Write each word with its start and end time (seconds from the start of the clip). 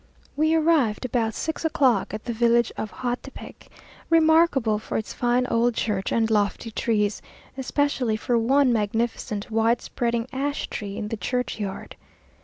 We 0.35 0.55
arrived 0.55 1.05
about 1.05 1.35
six 1.35 1.63
o'clock 1.63 2.11
at 2.11 2.25
the 2.25 2.33
village 2.33 2.71
of 2.75 2.89
Hautepec, 2.89 3.67
remarkable 4.09 4.79
for 4.79 4.97
its 4.97 5.13
fine 5.13 5.45
old 5.45 5.75
church 5.75 6.11
and 6.11 6.31
lofty 6.31 6.71
trees, 6.71 7.21
especially 7.55 8.17
for 8.17 8.35
one 8.35 8.73
magnificent 8.73 9.51
wide 9.51 9.79
spreading 9.79 10.27
ash 10.33 10.65
tree 10.71 10.97
in 10.97 11.09
the 11.09 11.17
churchyard. 11.17 11.95